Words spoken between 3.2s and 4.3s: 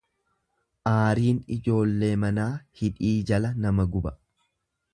jala nama guba.